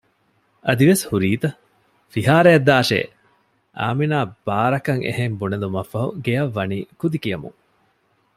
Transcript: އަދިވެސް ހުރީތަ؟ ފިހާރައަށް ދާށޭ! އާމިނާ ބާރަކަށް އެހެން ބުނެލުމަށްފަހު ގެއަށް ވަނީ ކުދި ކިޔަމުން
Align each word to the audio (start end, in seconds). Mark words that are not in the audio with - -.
އަދިވެސް 0.65 1.03
ހުރީތަ؟ 1.09 1.49
ފިހާރައަށް 2.13 2.67
ދާށޭ! 2.69 2.99
އާމިނާ 3.79 4.17
ބާރަކަށް 4.45 5.03
އެހެން 5.05 5.35
ބުނެލުމަށްފަހު 5.39 6.09
ގެއަށް 6.25 6.53
ވަނީ 6.57 6.79
ކުދި 6.99 7.17
ކިޔަމުން 7.23 7.57